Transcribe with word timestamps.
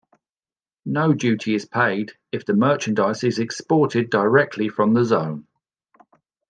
No 0.87 1.13
duty 1.13 1.53
is 1.53 1.65
paid 1.67 2.13
if 2.31 2.43
the 2.47 2.55
merchandise 2.55 3.23
is 3.23 3.37
exported 3.37 4.09
directly 4.09 4.67
from 4.67 4.95
the 4.95 5.05
zone. 5.05 5.45